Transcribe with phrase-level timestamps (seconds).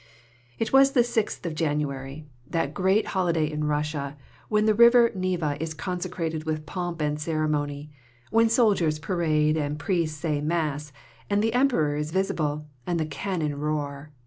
[0.57, 4.17] It was the 6th of January, that great holiday in Russia,
[4.49, 7.91] when the river Neva is consecrated with pomp and ceremony,
[8.31, 10.91] when soldiers parade and priests say mass,
[11.29, 14.11] and the Emperor is visible, and the cannon roar.